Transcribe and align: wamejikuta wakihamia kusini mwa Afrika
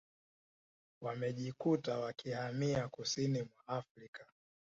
wamejikuta 1.01 1.99
wakihamia 1.99 2.87
kusini 2.87 3.41
mwa 3.41 3.67
Afrika 3.77 4.27